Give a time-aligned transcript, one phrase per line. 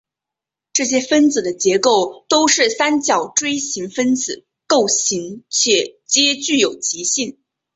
[0.73, 7.37] 这些分子的结构都是三角锥形分子构型且皆具有极性。